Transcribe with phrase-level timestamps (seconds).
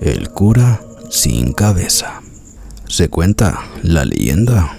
[0.00, 2.22] El cura sin cabeza.
[2.88, 4.78] Se cuenta la leyenda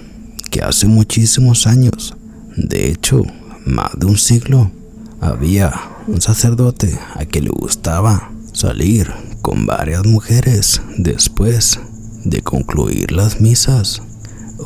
[0.49, 2.15] que hace muchísimos años,
[2.55, 3.23] de hecho,
[3.65, 4.71] más de un siglo,
[5.19, 5.73] había
[6.07, 9.11] un sacerdote a quien le gustaba salir
[9.41, 11.79] con varias mujeres después
[12.23, 14.01] de concluir las misas.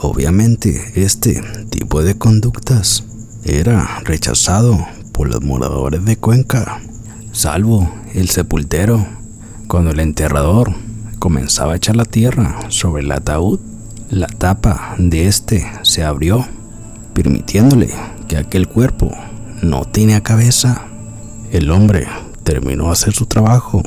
[0.01, 3.03] Obviamente este tipo de conductas
[3.43, 6.81] era rechazado por los moradores de Cuenca,
[7.31, 9.05] salvo el sepultero,
[9.73, 10.71] cuando el enterrador
[11.17, 13.59] comenzaba a echar la tierra sobre el ataúd,
[14.11, 16.45] la tapa de este se abrió,
[17.15, 17.89] permitiéndole
[18.27, 19.09] que aquel cuerpo
[19.63, 20.85] no tenía cabeza.
[21.51, 22.05] El hombre
[22.43, 23.81] terminó de hacer su trabajo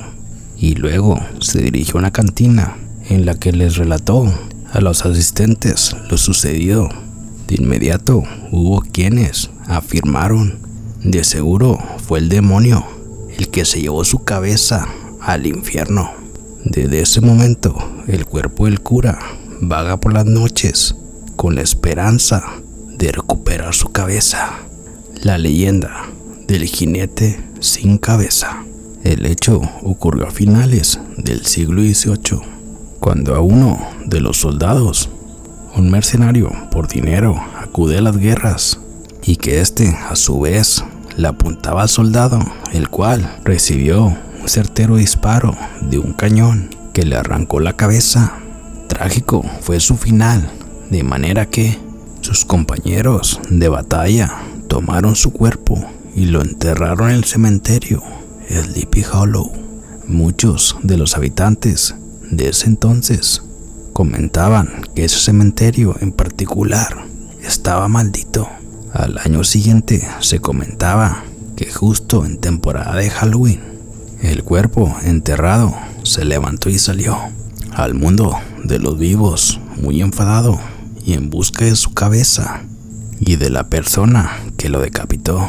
[0.59, 2.77] y luego se dirigió a una cantina
[3.09, 4.27] en la que les relató
[4.73, 6.89] a los asistentes lo sucedido.
[7.47, 10.59] De inmediato hubo quienes afirmaron,
[11.05, 12.85] de seguro fue el demonio
[13.39, 14.89] el que se llevó su cabeza
[15.27, 16.13] al infierno.
[16.65, 19.19] Desde ese momento, el cuerpo del cura
[19.61, 20.95] vaga por las noches
[21.35, 22.45] con la esperanza
[22.97, 24.51] de recuperar su cabeza.
[25.23, 26.07] La leyenda
[26.47, 28.65] del jinete sin cabeza.
[29.03, 32.41] El hecho ocurrió a finales del siglo XVIII,
[33.01, 35.11] cuando a uno de los soldados,
[35.75, 38.79] un mercenario por dinero, acude a las guerras
[39.25, 40.85] y que éste a su vez
[41.17, 42.39] le apuntaba al soldado,
[42.73, 44.17] el cual recibió
[44.49, 48.39] certero disparo de un cañón que le arrancó la cabeza.
[48.89, 50.51] Trágico fue su final,
[50.91, 51.79] de manera que
[52.21, 54.33] sus compañeros de batalla
[54.69, 58.03] tomaron su cuerpo y lo enterraron en el cementerio,
[58.49, 59.53] Sleepy Hollow.
[60.07, 61.95] Muchos de los habitantes
[62.31, 63.43] de ese entonces
[63.93, 67.07] comentaban que ese cementerio en particular
[67.43, 68.49] estaba maldito.
[68.93, 71.25] Al año siguiente se comentaba
[71.57, 73.76] que justo en temporada de Halloween
[74.23, 77.19] el cuerpo enterrado se levantó y salió
[77.73, 80.59] al mundo de los vivos, muy enfadado
[81.05, 82.63] y en busca de su cabeza
[83.21, 85.49] y de la persona que lo decapitó.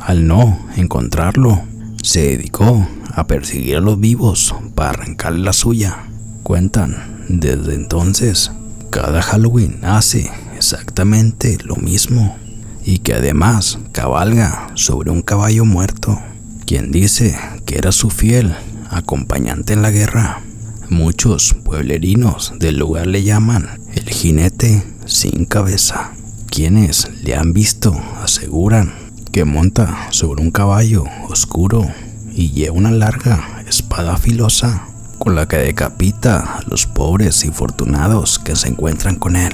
[0.00, 1.62] Al no encontrarlo,
[2.02, 6.06] se dedicó a perseguir a los vivos para arrancarle la suya.
[6.42, 8.52] Cuentan, desde entonces,
[8.90, 12.36] cada Halloween hace exactamente lo mismo
[12.84, 16.18] y que además cabalga sobre un caballo muerto
[16.66, 18.54] quien dice que era su fiel
[18.90, 20.42] acompañante en la guerra.
[20.90, 26.12] Muchos pueblerinos del lugar le llaman el jinete sin cabeza.
[26.50, 28.92] Quienes le han visto aseguran
[29.32, 31.86] que monta sobre un caballo oscuro
[32.32, 34.88] y lleva una larga espada filosa
[35.18, 39.52] con la que decapita a los pobres y fortunados que se encuentran con él.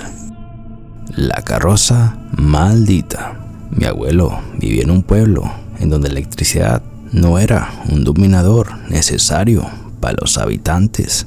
[1.14, 3.38] La carroza maldita.
[3.70, 9.66] Mi abuelo vivía en un pueblo en donde la electricidad no era un dominador necesario
[10.00, 11.26] para los habitantes.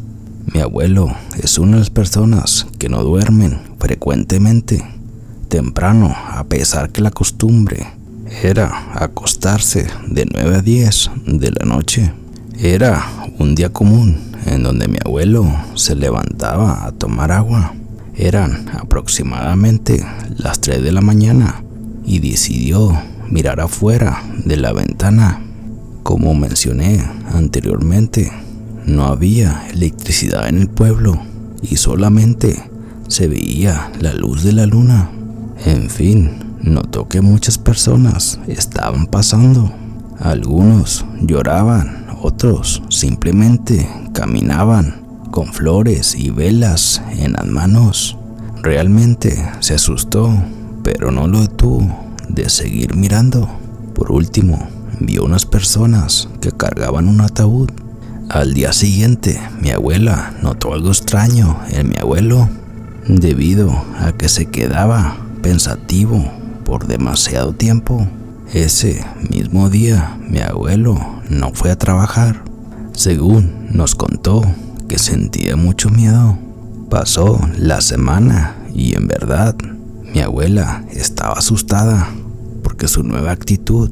[0.51, 4.83] Mi abuelo es una de las personas que no duermen frecuentemente
[5.47, 7.85] temprano, a pesar que la costumbre
[8.43, 12.13] era acostarse de 9 a 10 de la noche.
[12.59, 13.05] Era
[13.37, 17.73] un día común en donde mi abuelo se levantaba a tomar agua.
[18.15, 20.03] Eran aproximadamente
[20.37, 21.63] las 3 de la mañana
[22.05, 25.44] y decidió mirar afuera de la ventana
[26.05, 28.31] como mencioné anteriormente,
[28.85, 31.19] no había electricidad en el pueblo
[31.63, 32.63] y solamente
[33.07, 35.09] se veía la luz de la luna.
[35.65, 39.73] En fin, notó que muchas personas estaban pasando.
[40.19, 45.01] Algunos lloraban, otros simplemente caminaban
[45.31, 48.15] con flores y velas en las manos.
[48.61, 50.31] Realmente se asustó,
[50.83, 53.49] pero no lo detuvo de seguir mirando.
[53.95, 54.69] Por último,
[54.99, 57.69] vio unas personas que cargaban un ataúd.
[58.29, 62.49] Al día siguiente, mi abuela notó algo extraño en mi abuelo,
[63.07, 66.31] debido a que se quedaba pensativo
[66.63, 68.07] por demasiado tiempo.
[68.53, 70.97] Ese mismo día, mi abuelo
[71.29, 72.43] no fue a trabajar.
[72.93, 74.43] Según nos contó
[74.87, 76.37] que sentía mucho miedo.
[76.89, 79.55] Pasó la semana y en verdad
[80.13, 82.07] mi abuela estaba asustada
[82.63, 83.91] porque su nueva actitud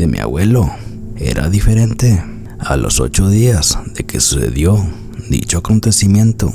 [0.00, 0.70] de mi abuelo
[1.16, 2.24] era diferente.
[2.58, 4.82] A los ocho días de que sucedió
[5.28, 6.52] dicho acontecimiento,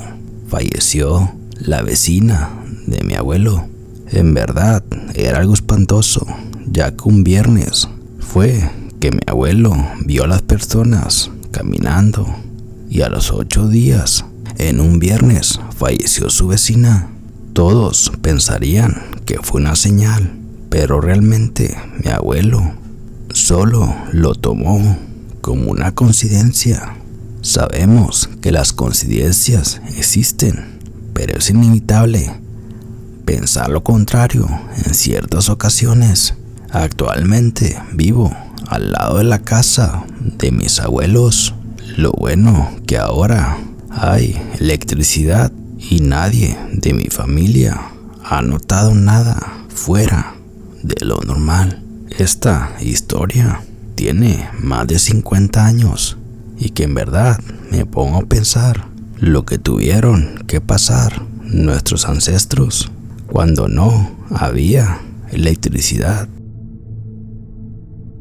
[0.48, 2.50] falleció la vecina
[2.86, 3.68] de mi abuelo.
[4.10, 4.82] En verdad,
[5.14, 6.26] era algo espantoso,
[6.66, 7.88] ya que un viernes
[8.18, 12.26] fue que mi abuelo vio a las personas caminando
[12.90, 14.24] y a los ocho días,
[14.58, 17.10] en un viernes, falleció su vecina.
[17.52, 20.32] Todos pensarían que fue una señal,
[20.68, 22.85] pero realmente mi abuelo
[23.46, 24.98] solo lo tomó
[25.40, 26.96] como una coincidencia.
[27.42, 30.80] Sabemos que las coincidencias existen,
[31.12, 32.40] pero es inevitable
[33.24, 34.48] pensar lo contrario
[34.84, 36.34] en ciertas ocasiones.
[36.72, 38.34] Actualmente vivo
[38.66, 41.54] al lado de la casa de mis abuelos.
[41.96, 43.58] Lo bueno que ahora
[43.90, 47.80] hay electricidad y nadie de mi familia
[48.24, 49.38] ha notado nada
[49.68, 50.34] fuera
[50.82, 51.85] de lo normal.
[52.10, 53.62] Esta historia
[53.94, 56.16] tiene más de 50 años
[56.58, 58.88] y que en verdad me pongo a pensar
[59.18, 62.90] lo que tuvieron que pasar nuestros ancestros
[63.26, 65.00] cuando no había
[65.30, 66.28] electricidad